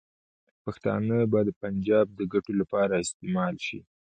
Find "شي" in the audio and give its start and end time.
3.65-3.79